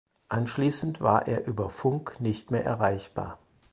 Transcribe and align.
Anschließend 0.29 0.99
war 1.01 1.27
er 1.27 1.45
über 1.45 1.69
Funk 1.69 2.15
nicht 2.19 2.49
mehr 2.49 2.65
erreichbar. 2.65 3.37